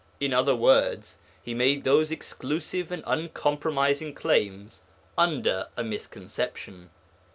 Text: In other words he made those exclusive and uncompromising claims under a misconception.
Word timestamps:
In 0.19 0.33
other 0.33 0.55
words 0.55 1.19
he 1.43 1.53
made 1.53 1.83
those 1.83 2.09
exclusive 2.11 2.91
and 2.91 3.03
uncompromising 3.05 4.15
claims 4.15 4.81
under 5.15 5.67
a 5.77 5.83
misconception. 5.83 6.89